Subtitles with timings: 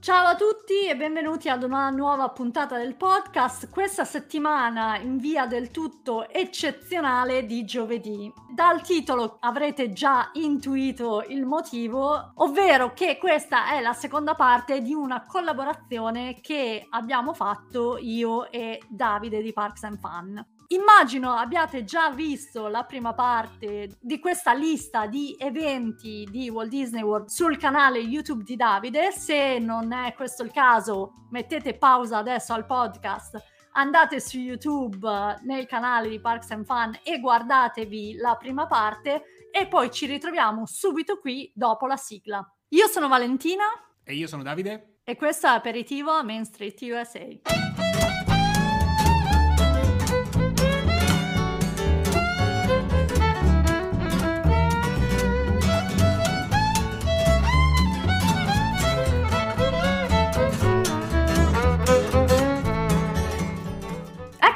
[0.00, 3.68] Ciao a tutti e benvenuti ad una nuova puntata del podcast.
[3.68, 8.32] Questa settimana in via del tutto eccezionale di giovedì.
[8.50, 14.94] Dal titolo avrete già intuito il motivo, ovvero che questa è la seconda parte di
[14.94, 20.59] una collaborazione che abbiamo fatto io e Davide di Parks and Fun.
[20.72, 27.02] Immagino abbiate già visto la prima parte di questa lista di eventi di Walt Disney
[27.02, 29.10] World sul canale YouTube di Davide.
[29.10, 33.36] Se non è questo il caso, mettete pausa adesso al podcast,
[33.72, 39.66] andate su YouTube nel canale di Parks and Fun e guardatevi la prima parte e
[39.66, 42.48] poi ci ritroviamo subito qui dopo la sigla.
[42.68, 43.64] Io sono Valentina
[44.04, 47.79] e io sono Davide e questo è Aperitivo a Main Street USA.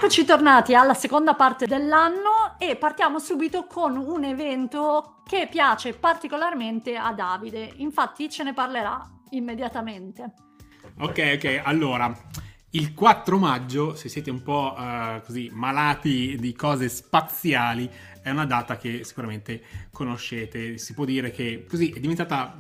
[0.05, 6.95] Eccoci tornati alla seconda parte dell'anno e partiamo subito con un evento che piace particolarmente
[6.95, 7.73] a Davide.
[7.77, 10.35] Infatti ce ne parlerà immediatamente.
[10.99, 12.15] Ok, ok, allora
[12.73, 17.91] il 4 maggio, se siete un po' uh, così malati di cose spaziali,
[18.25, 19.61] è una data che sicuramente
[19.93, 20.79] conoscete.
[20.79, 22.57] Si può dire che così è diventata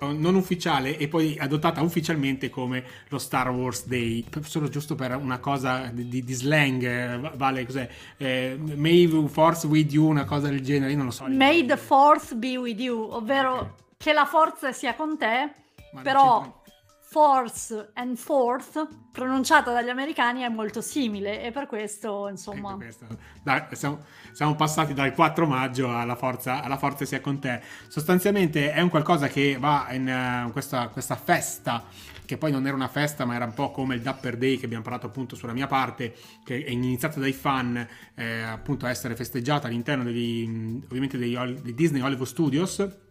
[0.00, 4.24] non ufficiale e poi adottata ufficialmente come lo Star Wars Day.
[4.42, 7.88] Solo giusto per una cosa di, di slang, eh, vale cos'è?
[8.16, 11.28] Eh, May the Force with you, una cosa del genere, io non lo so.
[11.28, 13.70] May the Force be with you, ovvero okay.
[13.96, 15.52] che la forza sia con te,
[15.92, 16.62] Ma però
[17.10, 22.76] force and fourth, pronunciata dagli americani, è molto simile e per questo, insomma...
[22.76, 23.06] Per questo.
[23.42, 24.00] Dai, siamo,
[24.32, 27.62] siamo, passati dal 4 maggio alla forza, alla forza sia con te.
[27.88, 31.82] Sostanzialmente è un qualcosa che va in uh, questa, questa festa
[32.26, 34.66] che poi non era una festa ma era un po' come il Dapper Day che
[34.66, 36.14] abbiamo parlato appunto sulla mia parte
[36.44, 42.02] che è iniziata dai fan eh, appunto a essere festeggiata all'interno degli, ovviamente dei Disney
[42.02, 43.06] Hollywood Studios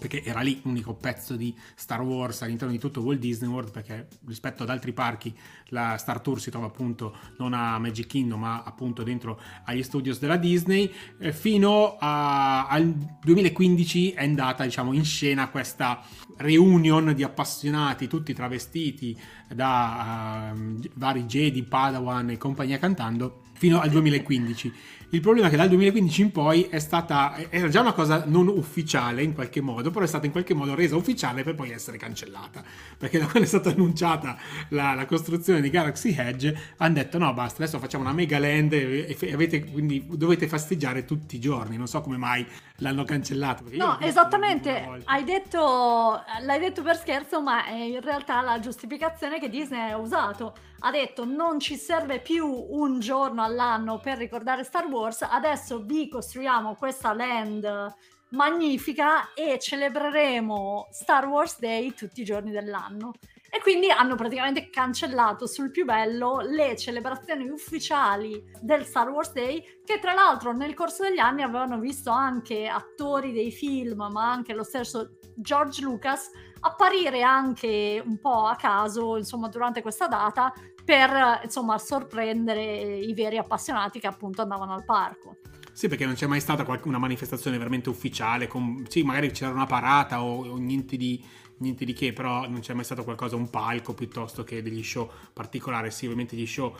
[0.00, 4.08] perché era lì l'unico pezzo di Star Wars all'interno di tutto Walt Disney World, perché
[4.26, 5.32] rispetto ad altri parchi
[5.66, 10.18] la Star Tour si trova appunto non a Magic Kingdom, ma appunto dentro agli studios
[10.18, 10.90] della Disney.
[11.30, 16.02] Fino a, al 2015 è andata diciamo in scena questa
[16.38, 19.16] reunion di appassionati, tutti travestiti
[19.54, 24.72] da uh, vari Jedi, Padawan e compagnia cantando, fino al 2015
[25.12, 28.46] il problema è che dal 2015 in poi è stata, era già una cosa non
[28.46, 31.96] ufficiale in qualche modo, però è stata in qualche modo resa ufficiale per poi essere
[31.96, 32.62] cancellata.
[32.96, 34.36] Perché da quando è stata annunciata
[34.68, 38.72] la, la costruzione di Galaxy Edge, hanno detto no basta, adesso facciamo una mega land
[38.72, 41.76] e, e avete, quindi dovete festeggiare tutti i giorni.
[41.76, 42.46] Non so come mai
[42.76, 43.64] l'hanno cancellato.
[43.72, 49.48] No, esattamente, hai detto, l'hai detto per scherzo, ma è in realtà la giustificazione che
[49.48, 50.54] Disney ha usato.
[50.82, 55.82] Ha detto non ci serve più un giorno all'anno per ricordare Star Wars, Wars, adesso
[55.82, 57.94] vi costruiamo questa land
[58.30, 63.12] magnifica e celebreremo Star Wars Day tutti i giorni dell'anno.
[63.52, 69.80] E quindi hanno praticamente cancellato sul più bello le celebrazioni ufficiali del Star Wars Day,
[69.84, 74.54] che tra l'altro nel corso degli anni avevano visto anche attori dei film, ma anche
[74.54, 80.52] lo stesso George Lucas apparire anche un po' a caso, insomma, durante questa data
[80.90, 85.36] per, insomma, sorprendere i veri appassionati che appunto andavano al parco.
[85.72, 89.66] Sì, perché non c'è mai stata una manifestazione veramente ufficiale, con, sì, magari c'era una
[89.66, 91.24] parata o, o niente, di,
[91.58, 95.08] niente di che, però non c'è mai stato qualcosa, un palco piuttosto che degli show
[95.32, 95.92] particolari.
[95.92, 96.74] Sì, ovviamente gli show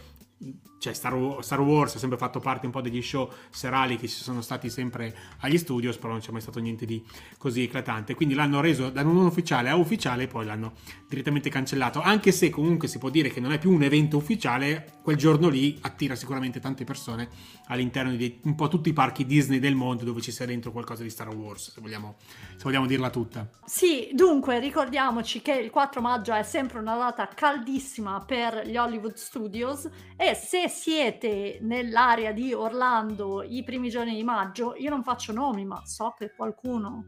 [0.78, 4.22] cioè Star, Star, Wars ha sempre fatto parte un po' degli show serali che ci
[4.22, 7.04] sono stati sempre agli studios, però non c'è mai stato niente di
[7.36, 8.14] così eclatante.
[8.14, 10.72] Quindi l'hanno reso da non ufficiale a ufficiale e poi l'hanno
[11.06, 12.00] direttamente cancellato.
[12.00, 15.48] Anche se comunque si può dire che non è più un evento ufficiale, quel giorno
[15.48, 17.28] lì attira sicuramente tante persone
[17.66, 21.02] all'interno di un po' tutti i parchi Disney del mondo dove ci sia dentro qualcosa
[21.02, 22.16] di Star Wars, se vogliamo,
[22.56, 23.46] se vogliamo dirla tutta.
[23.72, 29.14] Sì, dunque ricordiamoci che il 4 maggio è sempre una data caldissima per gli Hollywood
[29.14, 35.32] Studios e se siete nell'area di Orlando i primi giorni di maggio, io non faccio
[35.32, 37.04] nomi, ma so che qualcuno...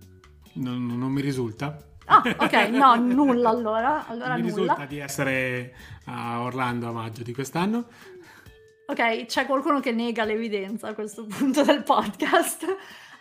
[0.53, 1.77] Non, non mi risulta.
[2.05, 4.07] Ah, ok, no, nulla allora.
[4.07, 4.55] allora mi nulla.
[4.55, 7.87] risulta di essere a Orlando a maggio di quest'anno.
[8.87, 12.67] Ok, c'è qualcuno che nega l'evidenza a questo punto del podcast.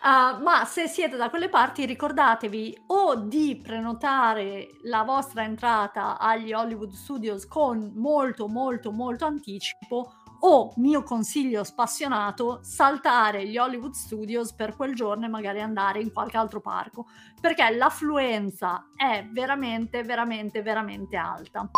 [0.03, 6.53] Uh, ma se siete da quelle parti ricordatevi o di prenotare la vostra entrata agli
[6.53, 14.53] Hollywood Studios con molto molto molto anticipo o mio consiglio spassionato saltare gli Hollywood Studios
[14.53, 17.06] per quel giorno e magari andare in qualche altro parco
[17.39, 21.69] perché l'affluenza è veramente veramente veramente alta.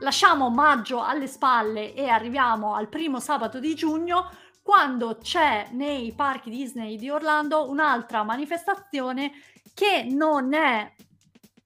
[0.00, 4.30] Lasciamo maggio alle spalle e arriviamo al primo sabato di giugno
[4.68, 9.32] quando c'è nei parchi Disney di Orlando un'altra manifestazione
[9.72, 10.92] che non è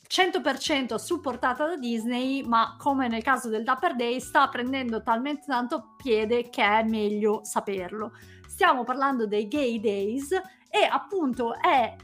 [0.06, 5.96] 100% supportata da Disney, ma come nel caso del Dapper Day sta prendendo talmente tanto
[5.96, 8.12] piede che è meglio saperlo.
[8.46, 10.30] Stiamo parlando dei Gay Days
[10.70, 11.96] e appunto è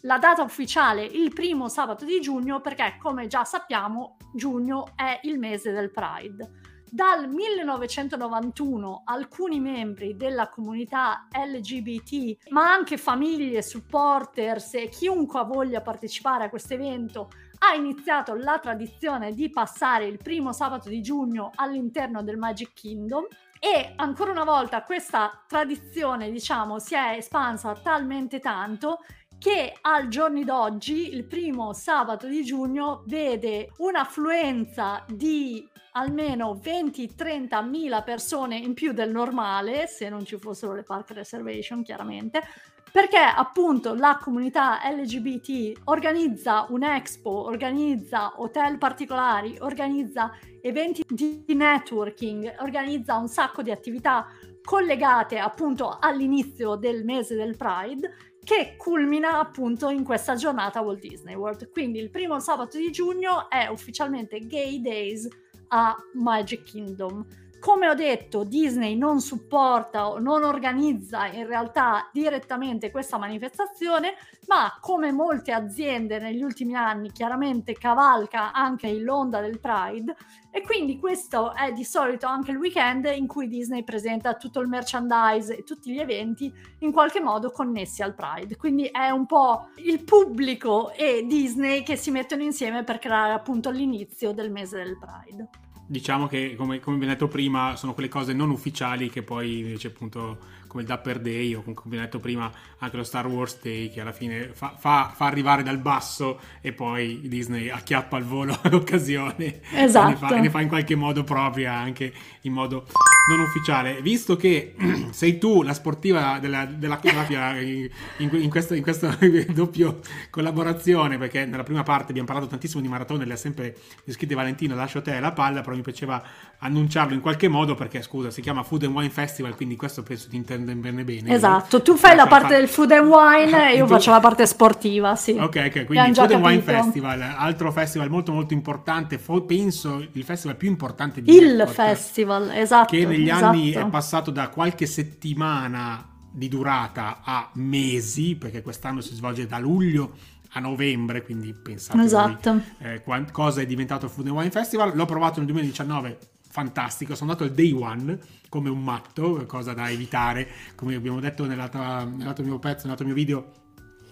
[0.00, 5.38] la data ufficiale il primo sabato di giugno perché come già sappiamo giugno è il
[5.38, 6.65] mese del Pride.
[6.96, 16.44] Dal 1991 alcuni membri della comunità LGBT, ma anche famiglie, supporters e chiunque voglia partecipare
[16.44, 17.28] a questo evento
[17.58, 23.26] ha iniziato la tradizione di passare il primo sabato di giugno all'interno del Magic Kingdom.
[23.60, 29.00] E ancora una volta questa tradizione, diciamo, si è espansa talmente tanto
[29.46, 38.02] che al giorno d'oggi, il primo sabato di giugno, vede un'affluenza di almeno 20-30 mila
[38.02, 42.42] persone in più del normale, se non ci fossero le park reservation chiaramente,
[42.90, 52.56] perché appunto la comunità LGBT organizza un expo, organizza hotel particolari, organizza eventi di networking,
[52.62, 54.26] organizza un sacco di attività
[54.66, 61.34] collegate appunto all'inizio del mese del Pride che culmina appunto in questa giornata Walt Disney
[61.34, 61.68] World.
[61.72, 65.26] Quindi il primo sabato di giugno è ufficialmente Gay Days
[65.70, 67.26] a Magic Kingdom.
[67.66, 74.14] Come ho detto, Disney non supporta o non organizza in realtà direttamente questa manifestazione,
[74.46, 80.14] ma come molte aziende negli ultimi anni chiaramente cavalca anche l'onda del Pride
[80.52, 84.68] e quindi questo è di solito anche il weekend in cui Disney presenta tutto il
[84.68, 88.56] merchandise e tutti gli eventi in qualche modo connessi al Pride.
[88.56, 93.70] Quindi è un po' il pubblico e Disney che si mettono insieme per creare appunto
[93.70, 98.32] l'inizio del mese del Pride diciamo che come, vi ho detto prima sono quelle cose
[98.32, 100.38] non ufficiali che poi invece appunto
[100.76, 104.02] come il Dapper Day o come ho detto prima anche lo Star Wars Day che
[104.02, 109.60] alla fine fa, fa, fa arrivare dal basso e poi Disney acchiappa al volo l'occasione
[109.72, 110.08] esatto.
[110.08, 112.12] e ne, fa, ne fa in qualche modo propria anche
[112.42, 112.86] in modo
[113.26, 114.00] non ufficiale.
[114.02, 114.74] Visto che
[115.10, 117.88] sei tu la sportiva della, della Mafia in,
[118.18, 119.16] in, questo, in questa
[119.52, 120.00] doppio
[120.30, 124.74] collaborazione, perché nella prima parte abbiamo parlato tantissimo di maratone, le ha sempre descritte Valentino,
[124.74, 126.22] lascio a te la palla, però mi piaceva
[126.58, 130.28] annunciarlo in qualche modo perché scusa, si chiama Food and Wine Festival, quindi questo penso
[130.28, 131.32] ti intende bene bene.
[131.32, 132.56] Esatto, tu fai la parte fa...
[132.56, 133.92] del food and wine e io tu...
[133.92, 135.32] faccio la parte sportiva, sì.
[135.32, 140.56] Ok, ok, quindi Food and Wine Festival, altro festival molto molto importante, penso il festival
[140.56, 142.96] più importante di Il Epcot, festival, esatto.
[142.96, 143.44] Che negli esatto.
[143.44, 149.58] anni è passato da qualche settimana di durata a mesi, perché quest'anno si svolge da
[149.58, 150.12] luglio
[150.50, 152.62] a novembre, quindi pensate esatto.
[152.78, 154.94] voi, eh, cosa è diventato il Food and Wine Festival.
[154.94, 156.18] L'ho provato nel 2019,
[156.56, 158.18] fantastico, sono andato al day one
[158.48, 163.14] come un matto, cosa da evitare, come abbiamo detto nell'altro, nell'altro mio pezzo, nell'altro mio
[163.14, 163.52] video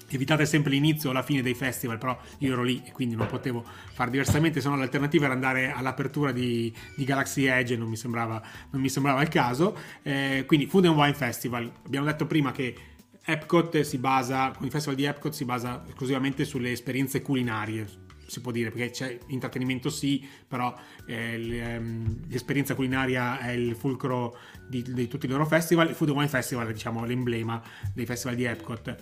[0.09, 3.29] evitate sempre l'inizio o la fine dei festival, però io ero lì e quindi non
[3.29, 3.65] potevo
[3.95, 7.97] fare diversamente, se no l'alternativa era andare all'apertura di, di Galaxy Edge e non mi
[7.97, 8.43] sembrava,
[8.73, 9.75] non mi sembrava il caso.
[10.03, 12.77] Eh, quindi Food and Wine Festival, abbiamo detto prima che
[13.25, 18.41] Epcot si basa, con il festival di Epcot si basa esclusivamente sulle esperienze culinarie, si
[18.41, 20.75] può dire, perché c'è intrattenimento sì, però
[21.07, 24.37] eh, ehm, l'esperienza culinaria è il fulcro
[24.69, 25.89] di, di, tutti i loro festival.
[25.89, 27.63] Il Food Wine Festival è diciamo, l'emblema
[27.93, 28.97] dei festival di Epcot.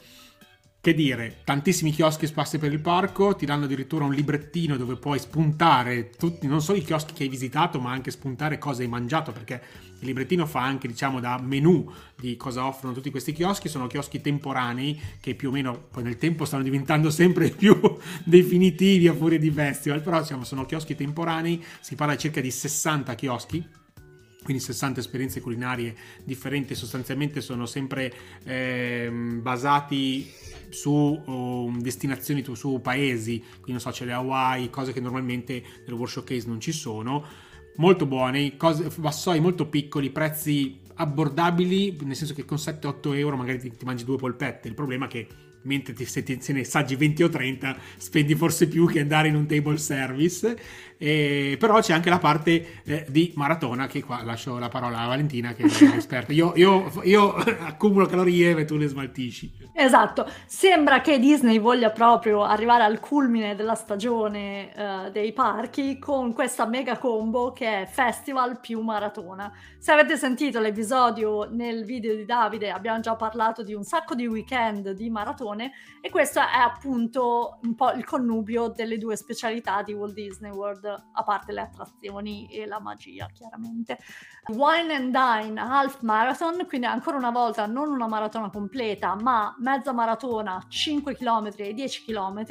[0.83, 5.21] Che dire, tantissimi chioschi sparsi per il parco, ti danno addirittura un librettino dove puoi
[5.21, 9.31] spuntare tutti, non solo i chioschi che hai visitato, ma anche spuntare cosa hai mangiato,
[9.31, 9.63] perché
[10.01, 13.69] il librettino fa anche, diciamo, da menu di cosa offrono tutti questi chioschi.
[13.69, 17.81] Sono chioschi temporanei che più o meno poi nel tempo stanno diventando sempre più
[18.25, 22.51] definitivi a furia di festival, però diciamo, sono chioschi temporanei, si parla di circa di
[22.51, 23.65] 60 chioschi
[24.43, 25.95] quindi 60 esperienze culinarie
[26.25, 28.13] differenti, sostanzialmente sono sempre
[28.45, 30.31] eh, basati
[30.71, 35.93] su um, destinazioni, su paesi, quindi non so, c'è le Hawaii, cose che normalmente nel
[35.93, 37.25] World Showcase non ci sono,
[37.77, 43.59] molto buoni, cose, vassoi molto piccoli, prezzi abbordabili, nel senso che con 7-8 euro magari
[43.59, 45.27] ti, ti mangi due polpette, il problema è che
[45.63, 49.29] mentre ti, se, ti, se ne assaggi 20 o 30 spendi forse più che andare
[49.29, 50.59] in un table service
[51.05, 55.09] e, però c'è anche la parte eh, di maratona che qua lascio la parola a
[55.09, 55.67] Valentina che è
[55.97, 57.35] esperta io, io, io
[57.67, 59.71] accumulo calorie e tu le smaltisci.
[59.75, 60.31] Esatto.
[60.47, 66.67] Sembra che Disney voglia proprio arrivare al culmine della stagione uh, dei parchi con questa
[66.67, 69.53] mega combo che è festival più maratona.
[69.79, 74.29] Se avete sentito l'episodio nel video di Davide abbiamo già parlato di un sacco di
[74.29, 79.95] weekend di maratone e questo è appunto un po' il connubio delle due specialità di
[79.95, 83.99] Walt Disney World a parte le attrazioni e la magia, chiaramente.
[84.49, 89.93] Wine and Dine Half Marathon, quindi ancora una volta non una maratona completa, ma mezza
[89.93, 92.45] maratona, 5 km e 10 km.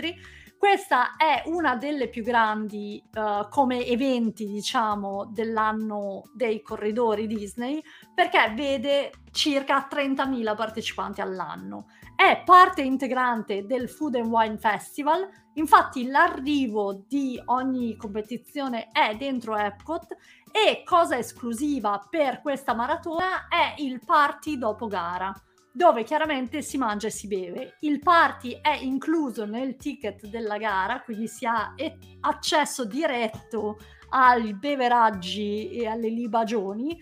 [0.62, 7.82] Questa è una delle più grandi uh, come eventi, diciamo, dell'anno dei corridori Disney,
[8.14, 11.88] perché vede circa 30.000 partecipanti all'anno
[12.22, 19.58] è parte integrante del Food and Wine Festival, infatti l'arrivo di ogni competizione è dentro
[19.58, 20.16] Epcot
[20.52, 25.34] e cosa esclusiva per questa maratona è il party dopo gara
[25.74, 27.78] dove chiaramente si mangia e si beve.
[27.80, 31.74] Il party è incluso nel ticket della gara, quindi si ha
[32.20, 37.02] accesso diretto ai beveraggi e alle libagioni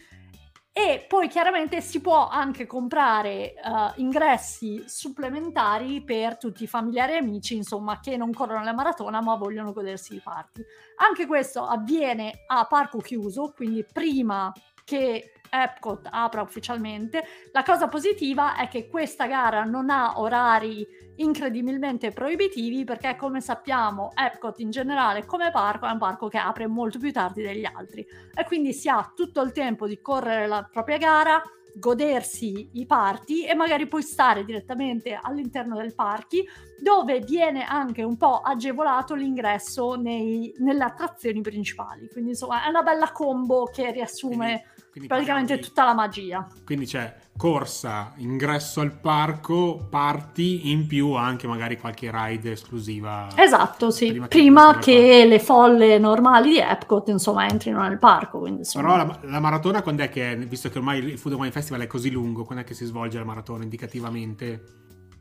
[0.80, 7.18] e poi chiaramente si può anche comprare uh, ingressi supplementari per tutti i familiari e
[7.18, 10.64] amici, insomma, che non corrono la maratona ma vogliono godersi i party.
[11.06, 14.54] Anche questo avviene a parco chiuso, quindi prima
[14.90, 17.24] che Epcot apra ufficialmente.
[17.52, 20.86] La cosa positiva è che questa gara non ha orari
[21.18, 26.66] incredibilmente proibitivi perché come sappiamo Epcot in generale come parco è un parco che apre
[26.66, 30.68] molto più tardi degli altri e quindi si ha tutto il tempo di correre la
[30.72, 31.44] propria gara
[31.76, 36.48] godersi i party e magari poi stare direttamente all'interno del parchi
[36.82, 42.82] dove viene anche un po' agevolato l'ingresso nei, nelle attrazioni principali quindi insomma è una
[42.82, 45.62] bella combo che riassume quindi praticamente di...
[45.62, 46.48] tutta la magia.
[46.66, 53.30] Quindi c'è corsa, ingresso al parco, party, in più anche magari qualche ride esclusiva.
[53.36, 54.08] Esatto, sì.
[54.08, 58.40] Prima, prima che, che le folle normali di Epcot, insomma, entrino nel parco.
[58.40, 61.82] Quindi, Però la, la, maratona quando è che, visto che ormai il Food Wine Festival
[61.82, 64.64] è così lungo, quando è che si svolge la maratona indicativamente?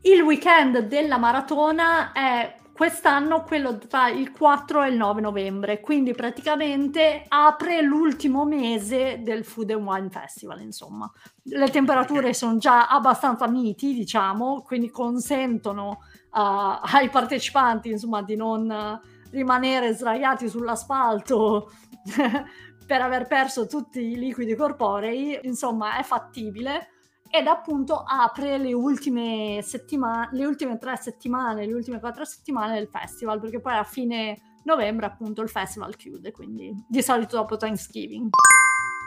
[0.01, 6.13] Il weekend della maratona è quest'anno quello tra il 4 e il 9 novembre, quindi
[6.13, 11.11] praticamente apre l'ultimo mese del Food and Wine Festival, insomma.
[11.43, 19.01] Le temperature sono già abbastanza miti, diciamo, quindi consentono uh, ai partecipanti, insomma, di non
[19.31, 21.69] rimanere sdraiati sull'asfalto
[22.87, 26.91] per aver perso tutti i liquidi corporei, insomma, è fattibile
[27.31, 32.87] ed appunto apre le ultime settimane, le ultime tre settimane, le ultime quattro settimane del
[32.87, 38.29] festival, perché poi a fine novembre appunto il festival chiude, quindi di solito dopo Thanksgiving.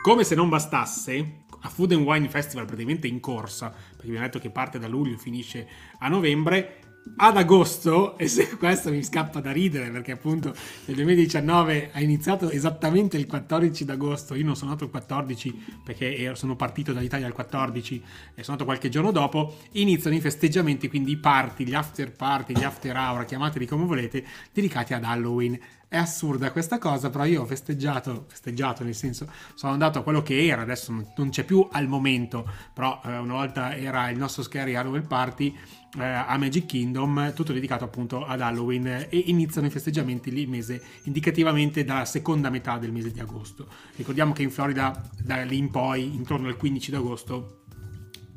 [0.03, 4.39] Come se non bastasse, a Food and Wine Festival praticamente in corsa, perché abbiamo detto
[4.39, 6.82] che parte da luglio e finisce a novembre,
[7.17, 10.55] ad agosto, e se questo mi scappa da ridere perché appunto
[10.87, 16.33] nel 2019 ha iniziato esattamente il 14 d'agosto, io non sono nato il 14 perché
[16.35, 18.03] sono partito dall'Italia il 14
[18.35, 22.55] e sono nato qualche giorno dopo, iniziano i festeggiamenti, quindi i party, gli after party,
[22.55, 25.59] gli after hour, chiamateli come volete, dedicati ad Halloween
[25.93, 30.23] è assurda questa cosa, però io ho festeggiato, festeggiato nel senso sono andato a quello
[30.23, 34.43] che era, adesso non c'è più al momento, però eh, una volta era il nostro
[34.43, 35.55] Scary Halloween Party
[35.99, 40.49] eh, a Magic Kingdom, tutto dedicato appunto ad Halloween e iniziano i festeggiamenti lì il
[40.49, 43.67] mese indicativamente dalla seconda metà del mese di agosto.
[43.95, 47.62] Ricordiamo che in Florida da lì in poi, intorno al 15 d'agosto,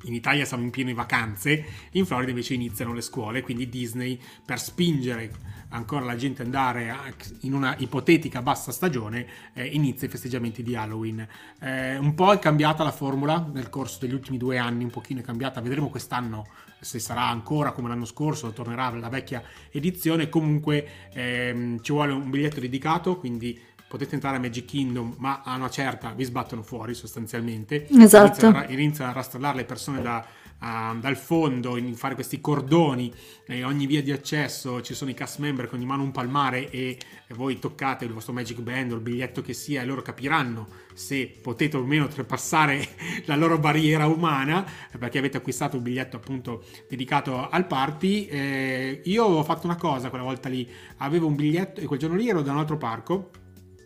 [0.05, 4.59] in Italia siamo in pieno vacanze, in Florida invece iniziano le scuole, quindi Disney per
[4.59, 5.31] spingere
[5.69, 6.95] ancora la gente ad andare
[7.41, 11.27] in una ipotetica bassa stagione eh, inizia i festeggiamenti di Halloween.
[11.59, 15.19] Eh, un po' è cambiata la formula nel corso degli ultimi due anni, un pochino
[15.19, 16.47] è cambiata, vedremo quest'anno
[16.79, 22.29] se sarà ancora come l'anno scorso, tornerà la vecchia edizione, comunque ehm, ci vuole un
[22.29, 26.93] biglietto dedicato, quindi potete entrare a Magic Kingdom, ma a una certa vi sbattono fuori
[26.93, 27.87] sostanzialmente.
[27.87, 28.47] Esatto.
[28.47, 30.25] Inizia, inizia a rastrellare le persone da,
[30.59, 33.13] uh, dal fondo, in fare questi cordoni,
[33.45, 36.69] e ogni via di accesso ci sono i cast member con in mano un palmare
[36.71, 40.01] e, e voi toccate il vostro Magic Band o il biglietto che sia e loro
[40.01, 42.87] capiranno se potete o meno oltrepassare
[43.25, 44.65] la loro barriera umana
[44.97, 48.25] perché avete acquistato un biglietto appunto dedicato al party.
[48.25, 52.15] Eh, io ho fatto una cosa quella volta lì, avevo un biglietto e quel giorno
[52.15, 53.43] lì ero da un altro parco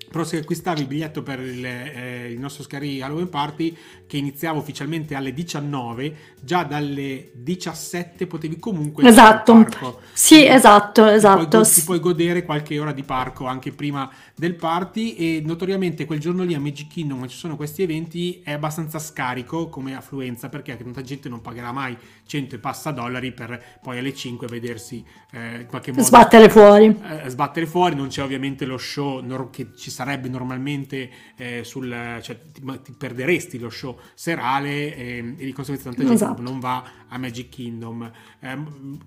[0.09, 3.75] però se acquistavi il biglietto per il, eh, il, nostro Scary Halloween Party
[4.07, 9.99] che iniziava ufficialmente alle 19 già dalle 17 potevi comunque esatto.
[10.11, 14.55] sì esatto esatto ti puoi, ti puoi, godere qualche ora di parco anche prima del
[14.55, 18.99] party e notoriamente quel giorno lì a Magic Kingdom ci sono questi eventi è abbastanza
[18.99, 23.97] scarico come affluenza perché tanta gente non pagherà mai 100 e passa dollari per poi
[23.99, 26.95] alle 5 vedersi eh, in qualche modo sbattere fuori.
[27.25, 27.95] eh, sbattere fuori.
[27.95, 31.89] Non c'è ovviamente lo show che ci sarebbe normalmente eh, sul
[32.21, 36.41] cioè ti, ti, perderesti lo show serale eh, e di conseguenza tanta gente esatto.
[36.41, 38.09] non va a Magic Kingdom.
[38.39, 38.57] Eh,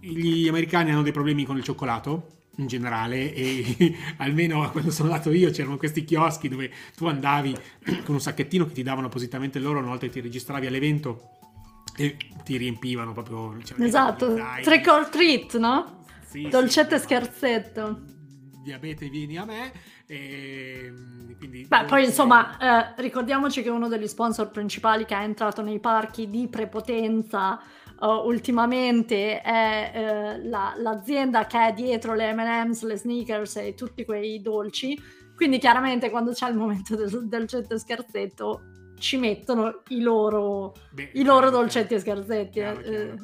[0.00, 5.32] gli americani hanno dei problemi con il cioccolato in generale e almeno quando sono andato
[5.32, 7.56] io c'erano questi chioschi dove tu andavi
[8.04, 11.38] con un sacchettino che ti davano appositamente loro una volta che ti registravi all'evento
[11.96, 14.34] e ti riempivano proprio cioè, esatto.
[14.60, 16.04] trick or treat no?
[16.26, 18.00] Sì, dolcetto sì, e scherzetto.
[18.62, 19.72] diabete vieni a me
[20.12, 20.92] e
[21.38, 25.80] quindi Beh, poi insomma eh, ricordiamoci che uno degli sponsor principali che è entrato nei
[25.80, 27.58] parchi di prepotenza
[27.98, 34.04] uh, ultimamente è uh, la, l'azienda che è dietro le M&M's, le sneakers e tutti
[34.04, 35.00] quei dolci.
[35.34, 38.64] Quindi chiaramente quando c'è il momento del, del getto scherzetto
[38.98, 42.60] ci mettono i loro, Beh, i loro dolcetti e scherzetti.
[42.60, 43.16] Chiaro, chiaro.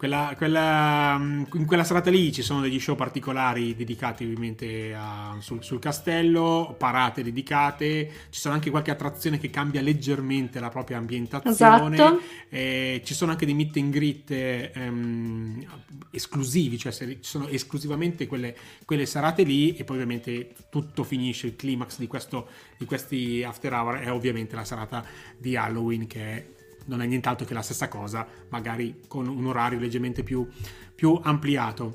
[0.00, 5.36] Quella, quella, mm, in quella serata lì ci sono degli show particolari dedicati ovviamente a,
[5.40, 10.96] sul, sul, castello, parate dedicate, ci sono anche qualche attrazione che cambia leggermente la propria
[10.96, 12.20] ambientazione, esatto.
[12.48, 15.66] eh, ci sono anche dei meet and greet ehm,
[16.12, 21.56] esclusivi, cioè ci sono esclusivamente quelle, quelle, serate lì e poi ovviamente tutto finisce, il
[21.56, 25.04] climax di, questo, di questi after hour è ovviamente la serata
[25.36, 26.58] di Halloween che è
[26.90, 30.46] non è nient'altro che la stessa cosa, magari con un orario leggermente più,
[30.94, 31.92] più ampliato.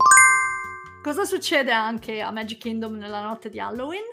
[1.03, 4.03] Cosa succede anche a Magic Kingdom nella notte di Halloween?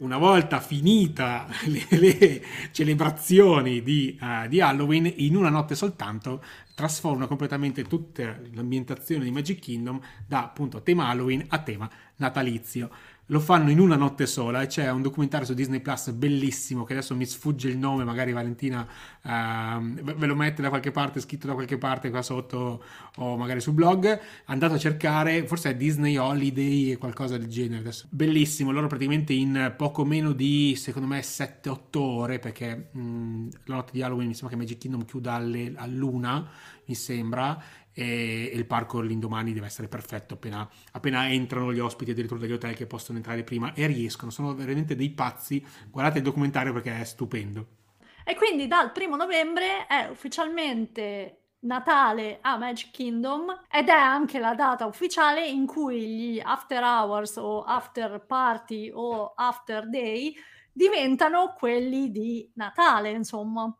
[0.00, 6.42] Una volta finita le, le celebrazioni di, uh, di, Halloween, in una notte soltanto
[6.74, 12.90] trasforma completamente tutta l'ambientazione di Magic Kingdom da appunto tema Halloween a tema natalizio
[13.30, 16.92] lo fanno in una notte sola e c'è un documentario su Disney Plus bellissimo che
[16.94, 18.86] adesso mi sfugge il nome, magari Valentina
[19.22, 22.82] uh, ve lo mette da qualche parte, scritto da qualche parte qua sotto
[23.16, 27.80] o magari sul blog, andate a cercare, forse è Disney Holiday e qualcosa del genere
[27.80, 28.06] adesso.
[28.10, 33.92] Bellissimo, loro praticamente in poco meno di secondo me 7-8 ore perché mh, la notte
[33.92, 36.48] di Halloween mi sembra che Magic Kingdom chiuda alle, all'una
[36.86, 37.62] mi sembra
[38.00, 42.74] e, il parco l'indomani deve essere perfetto appena, appena entrano gli ospiti addirittura degli hotel
[42.74, 47.04] che possono entrare prima e riescono, sono veramente dei pazzi, guardate il documentario perché è
[47.04, 47.66] stupendo.
[48.24, 54.54] E quindi dal primo novembre è ufficialmente Natale a Magic Kingdom ed è anche la
[54.54, 60.34] data ufficiale in cui gli after hours o after party o after day
[60.72, 63.74] diventano quelli di Natale, insomma.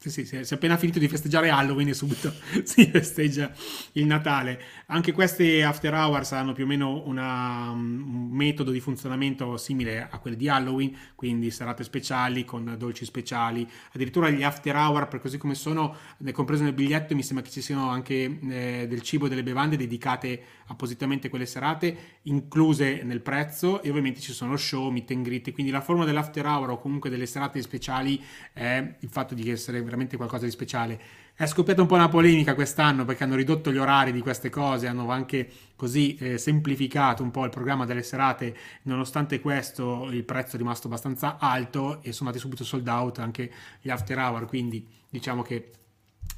[0.00, 2.32] Sì, sì, si è appena finito di festeggiare Halloween e subito
[2.62, 3.50] si festeggia
[3.94, 4.62] il Natale.
[4.86, 10.18] Anche queste after hours hanno più o meno una, un metodo di funzionamento simile a
[10.20, 13.68] quelli di Halloween, quindi serate speciali con dolci speciali.
[13.92, 15.96] Addirittura gli after hour, per così come sono,
[16.30, 19.76] compreso nel biglietto, mi sembra che ci siano anche eh, del cibo e delle bevande
[19.76, 25.24] dedicate appositamente a quelle serate, incluse nel prezzo, e ovviamente ci sono show, meet and
[25.24, 25.50] greet.
[25.52, 29.82] Quindi la forma dell'after hour o comunque delle serate speciali è il fatto di essere
[29.88, 31.00] veramente qualcosa di speciale.
[31.34, 34.86] È scoppiata un po' una polemica quest'anno perché hanno ridotto gli orari di queste cose,
[34.86, 40.56] hanno anche così eh, semplificato un po' il programma delle serate, nonostante questo il prezzo
[40.56, 44.86] è rimasto abbastanza alto e sono andati subito sold out anche gli after hour, quindi
[45.08, 45.72] diciamo che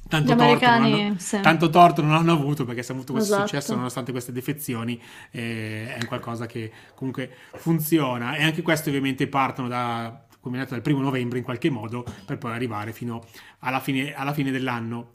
[0.07, 1.39] Tanto torto, hanno, sì.
[1.39, 3.47] tanto torto, non hanno, avuto perché se hanno avuto questo esatto.
[3.47, 9.69] successo nonostante queste defezioni eh, è qualcosa che comunque funziona e anche questi ovviamente partono
[9.69, 13.23] da come detto dal primo novembre in qualche modo per poi arrivare fino
[13.59, 15.13] alla fine, alla fine dell'anno.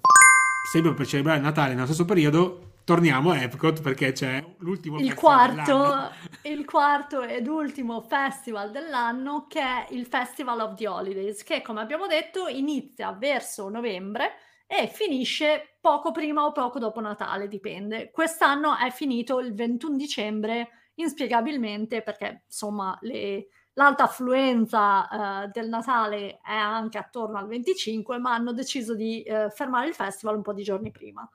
[0.70, 6.10] Sempre per celebrare Natale nello stesso periodo, torniamo a Epcot perché c'è l'ultimo il quarto,
[6.42, 11.80] il quarto ed ultimo festival dell'anno che è il Festival of the Holidays che come
[11.80, 14.34] abbiamo detto inizia verso novembre
[14.68, 18.10] e finisce poco prima o poco dopo Natale, dipende.
[18.10, 23.46] Quest'anno è finito il 21 dicembre inspiegabilmente perché insomma le,
[23.78, 29.50] L'alta affluenza eh, del Natale è anche attorno al 25, ma hanno deciso di eh,
[29.50, 31.28] fermare il festival un po' di giorni prima.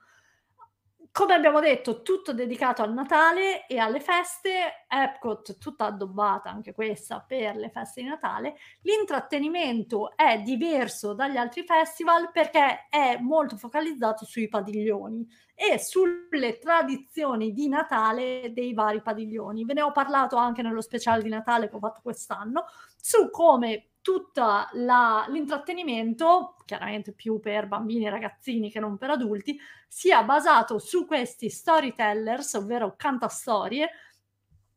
[1.12, 7.20] Come abbiamo detto, tutto dedicato al Natale e alle feste, Epcot tutta addobbata anche questa
[7.20, 8.56] per le feste di Natale.
[8.80, 17.52] L'intrattenimento è diverso dagli altri festival perché è molto focalizzato sui padiglioni e sulle tradizioni
[17.52, 19.66] di Natale dei vari padiglioni.
[19.66, 22.64] Ve ne ho parlato anche nello speciale di Natale che ho fatto quest'anno
[22.96, 30.22] su come tutto l'intrattenimento, chiaramente più per bambini e ragazzini che non per adulti, sia
[30.24, 33.90] basato su questi storytellers, ovvero cantastorie,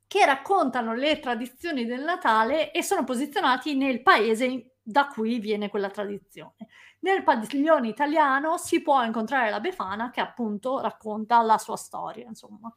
[0.07, 5.89] che raccontano le tradizioni del Natale e sono posizionati nel paese da cui viene quella
[5.89, 6.67] tradizione.
[6.99, 12.73] Nel padiglione italiano si può incontrare la Befana che appunto racconta la sua storia, insomma.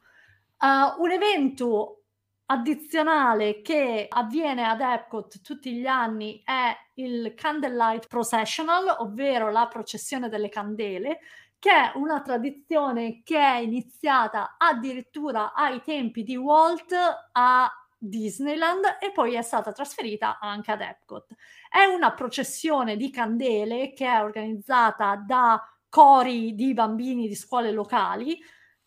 [0.59, 2.03] Uh, un evento
[2.51, 10.29] addizionale che avviene ad Epcot tutti gli anni è il Candlelight Processional, ovvero la processione
[10.29, 11.19] delle candele,
[11.59, 16.93] che è una tradizione che è iniziata addirittura ai tempi di Walt
[17.33, 21.35] a Disneyland e poi è stata trasferita anche ad Epcot.
[21.69, 28.39] È una processione di candele che è organizzata da cori di bambini di scuole locali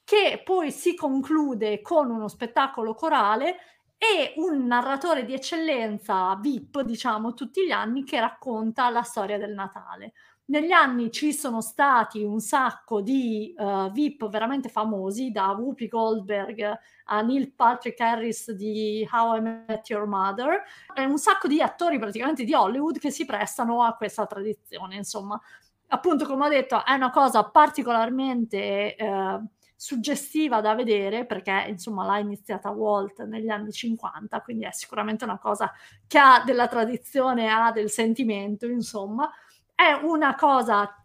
[0.04, 3.56] che poi si conclude con uno spettacolo corale
[4.02, 9.52] e un narratore di eccellenza VIP, diciamo, tutti gli anni che racconta la storia del
[9.52, 10.12] Natale.
[10.46, 16.78] Negli anni ci sono stati un sacco di uh, VIP veramente famosi, da Whoopi Goldberg
[17.04, 22.00] a Neil Patrick Harris di How I Met Your Mother, e un sacco di attori
[22.00, 24.96] praticamente di Hollywood che si prestano a questa tradizione.
[24.96, 25.40] Insomma,
[25.86, 28.96] appunto, come ho detto, è una cosa particolarmente...
[28.98, 29.48] Uh,
[29.82, 35.40] suggestiva da vedere perché insomma l'ha iniziata Walt negli anni 50, quindi è sicuramente una
[35.40, 35.72] cosa
[36.06, 39.28] che ha della tradizione, ha del sentimento, insomma.
[39.74, 41.01] È una cosa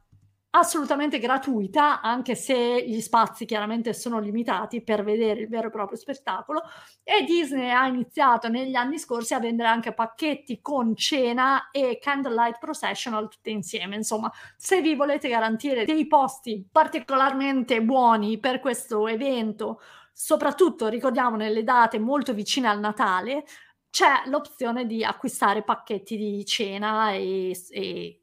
[0.51, 5.97] assolutamente gratuita, anche se gli spazi chiaramente sono limitati per vedere il vero e proprio
[5.97, 6.62] spettacolo.
[7.03, 12.60] E Disney ha iniziato negli anni scorsi a vendere anche pacchetti con cena e candlelight
[12.60, 13.95] processional tutte insieme.
[13.95, 19.81] Insomma, se vi volete garantire dei posti particolarmente buoni per questo evento,
[20.13, 23.45] soprattutto ricordiamo nelle date molto vicine al Natale,
[23.89, 28.21] c'è l'opzione di acquistare pacchetti di cena e, e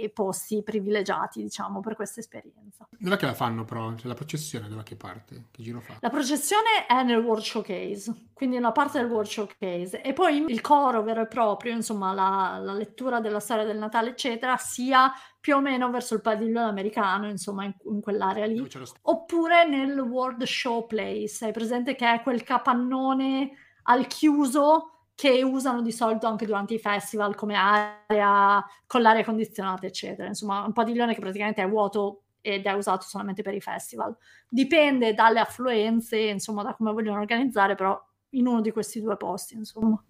[0.00, 2.86] e posti privilegiati, diciamo, per questa esperienza.
[2.98, 3.94] Dov'è che la fanno però?
[3.94, 5.46] Cioè, la processione dov'è che parte?
[5.50, 5.96] Che giro fa?
[6.00, 10.00] La processione è nel World Showcase, quindi una parte del World Showcase.
[10.02, 14.10] E poi il coro vero e proprio, insomma, la, la lettura della storia del Natale,
[14.10, 18.66] eccetera, sia più o meno verso il padiglione americano, insomma, in, in quell'area lì.
[19.02, 21.44] Oppure nel World Show Place.
[21.44, 23.50] Hai presente che è quel capannone
[23.84, 29.86] al chiuso che usano di solito anche durante i festival come area con l'aria condizionata,
[29.86, 30.28] eccetera.
[30.28, 34.16] Insomma, un padiglione che praticamente è vuoto ed è usato solamente per i festival.
[34.48, 38.00] Dipende dalle affluenze, insomma, da come vogliono organizzare, però
[38.30, 40.02] in uno di questi due posti, insomma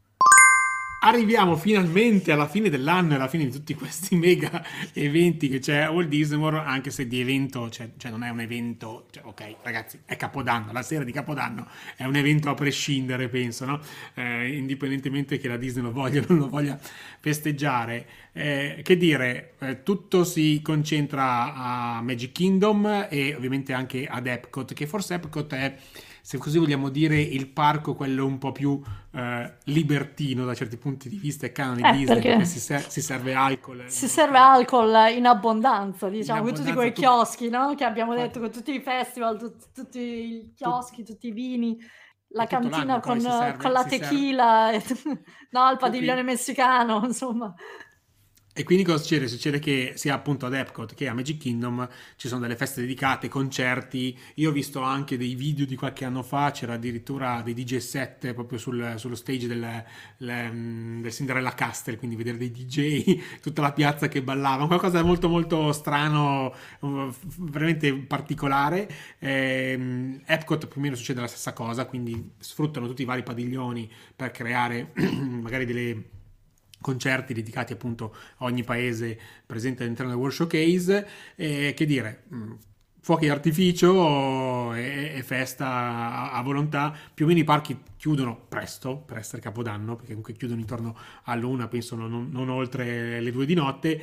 [1.04, 5.80] arriviamo finalmente alla fine dell'anno e alla fine di tutti questi mega eventi che c'è
[5.80, 9.22] a Walt Disney World, anche se di evento, cioè, cioè non è un evento, cioè,
[9.24, 13.80] ok ragazzi, è Capodanno, la sera di Capodanno è un evento a prescindere, penso, no?
[14.14, 16.78] eh, indipendentemente che la Disney lo voglia o non lo voglia
[17.20, 18.06] festeggiare.
[18.32, 24.72] Eh, che dire, eh, tutto si concentra a Magic Kingdom e ovviamente anche ad Epcot,
[24.72, 25.76] che forse Epcot è
[26.24, 31.10] se così vogliamo dire, il parco quello un po' più eh, libertino da certi punti
[31.10, 33.84] di vista e canoni eh, Disney, perché, perché si, ser- si, serve alcol.
[33.88, 37.02] Si serve alcol in abbondanza, diciamo, in abbondanza, tutti quei tu...
[37.02, 37.74] chioschi, no?
[37.74, 41.12] Che abbiamo detto, con tutti i festival, tut- tutti i chioschi, tu...
[41.12, 41.78] tutti i vini
[42.28, 44.70] la cantina con, serve, con, la tequila,
[45.52, 47.54] no, il padiglione messicano, insomma.
[48.56, 49.26] E quindi cosa succede?
[49.26, 53.26] Succede che sia appunto ad Epcot che a Magic Kingdom ci sono delle feste dedicate,
[53.26, 54.16] concerti.
[54.34, 58.32] Io ho visto anche dei video di qualche anno fa, c'era addirittura dei DJ set
[58.32, 59.84] proprio sul, sullo stage del,
[60.18, 65.28] del, Cinderella Castle, quindi vedere dei DJ, tutta la piazza che ballava, qualcosa di molto
[65.28, 66.54] molto strano,
[67.38, 68.88] veramente particolare.
[69.18, 73.90] Eh, Epcot più o meno succede la stessa cosa, quindi sfruttano tutti i vari padiglioni
[74.14, 74.92] per creare
[75.42, 76.13] magari delle
[76.84, 81.08] concerti dedicati appunto a ogni paese presente all'interno del World Showcase.
[81.34, 82.52] E che dire, mm,
[83.00, 86.94] fuochi d'artificio e, e festa a, a, volontà.
[87.14, 90.94] Più o meno i parchi chiudono presto per essere Capodanno, perché comunque chiudono intorno
[91.24, 94.02] all'una, penso non, non oltre le due di notte.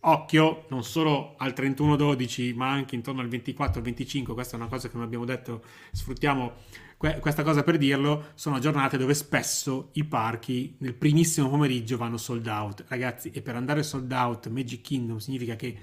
[0.00, 4.96] Occhio, non solo al 31-12, ma anche intorno al 24-25, questa è una cosa che
[4.96, 6.52] non abbiamo detto, sfruttiamo
[6.96, 12.46] questa cosa per dirlo, sono giornate dove spesso i parchi nel primissimo pomeriggio vanno sold
[12.46, 12.84] out.
[12.88, 15.76] Ragazzi, e per andare sold out Magic Kingdom significa che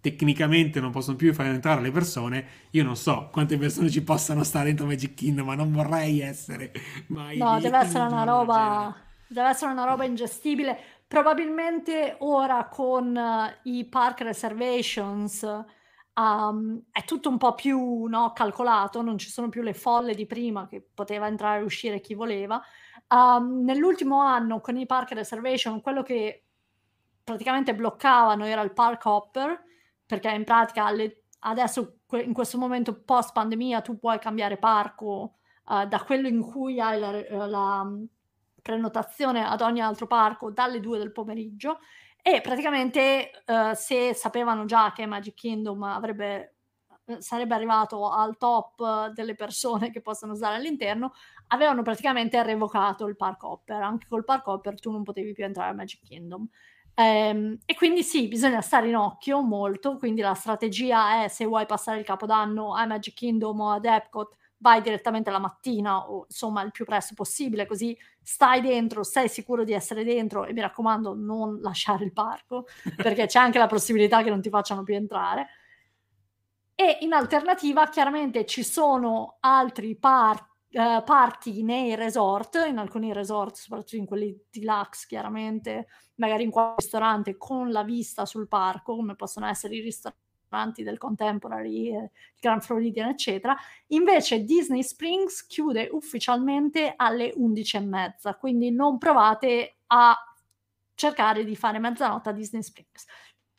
[0.00, 4.44] tecnicamente non possono più far entrare le persone, io non so quante persone ci possano
[4.44, 6.72] stare dentro Magic Kingdom, ma non vorrei essere
[7.08, 10.78] mai No, deve essere una roba deve essere una roba ingestibile.
[11.08, 15.42] Probabilmente ora con uh, i park reservations
[16.12, 20.26] um, è tutto un po' più no, calcolato, non ci sono più le folle di
[20.26, 22.62] prima che poteva entrare e uscire chi voleva.
[23.08, 26.44] Um, nell'ultimo anno con i park reservation quello che
[27.24, 29.62] praticamente bloccavano era il park hopper
[30.04, 35.36] perché in pratica alle, adesso in questo momento post pandemia tu puoi cambiare parco
[35.68, 37.86] uh, da quello in cui hai la, eh, la,
[38.68, 41.78] prenotazione ad ogni altro parco dalle 2 del pomeriggio
[42.20, 46.56] e praticamente uh, se sapevano già che Magic Kingdom avrebbe
[47.16, 51.14] sarebbe arrivato al top delle persone che possono usare all'interno,
[51.46, 53.80] avevano praticamente revocato il park hopper.
[53.80, 56.46] Anche col park hopper tu non potevi più entrare a Magic Kingdom.
[56.92, 61.64] Ehm, e quindi sì, bisogna stare in occhio molto, quindi la strategia è se vuoi
[61.64, 66.62] passare il capodanno a Magic Kingdom o ad Epcot, vai direttamente la mattina o insomma
[66.62, 71.14] il più presto possibile, così stai dentro, sei sicuro di essere dentro e mi raccomando
[71.14, 72.66] non lasciare il parco,
[72.96, 75.48] perché c'è anche la possibilità che non ti facciano più entrare.
[76.74, 83.56] E in alternativa chiaramente ci sono altri parchi Uh, party nei resort, in alcuni resort,
[83.56, 89.16] soprattutto in quelli deluxe, chiaramente, magari in qualche ristorante con la vista sul parco, come
[89.16, 90.27] possono essere i ristoranti
[90.82, 93.56] del Contemporary, eh, il Grand Floridian, eccetera.
[93.88, 100.16] Invece Disney Springs chiude ufficialmente alle 11.30, quindi non provate a
[100.94, 103.06] cercare di fare mezzanotte a Disney Springs.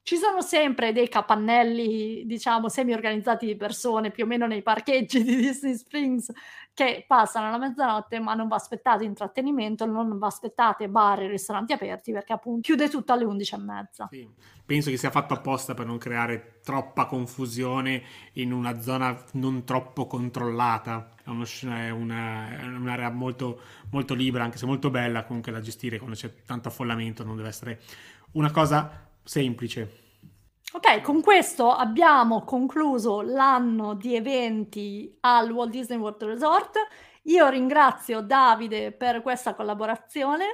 [0.09, 5.35] Ci sono sempre dei capannelli, diciamo, semi-organizzati di persone, più o meno nei parcheggi di
[5.35, 6.31] Disney Springs,
[6.73, 11.73] che passano la mezzanotte, ma non va aspettato intrattenimento, non va aspettate bar e ristoranti
[11.73, 14.07] aperti, perché appunto chiude tutto alle 11.30.
[14.09, 14.27] Sì.
[14.65, 18.01] Penso che sia fatto apposta per non creare troppa confusione
[18.33, 21.11] in una zona non troppo controllata.
[21.23, 25.61] È, uno, è, una, è un'area molto, molto libera, anche se molto bella comunque da
[25.61, 27.79] gestire quando c'è tanto affollamento, non deve essere
[28.31, 29.97] una cosa semplice.
[30.73, 36.77] Ok, con questo abbiamo concluso l'anno di eventi al Walt Disney World Resort.
[37.23, 40.45] Io ringrazio Davide per questa collaborazione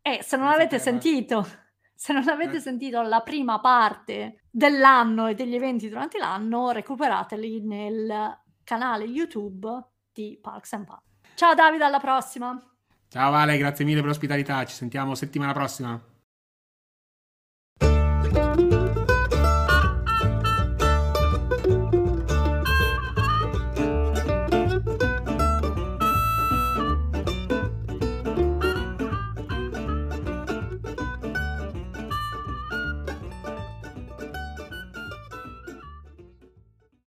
[0.00, 1.46] e se non avete sentito,
[1.94, 8.40] se non avete sentito la prima parte dell'anno e degli eventi durante l'anno, recuperateli nel
[8.64, 9.68] canale YouTube
[10.10, 11.02] di Parks and Park.
[11.34, 12.58] Ciao Davide, alla prossima.
[13.08, 16.14] Ciao Vale, grazie mille per l'ospitalità, ci sentiamo settimana prossima.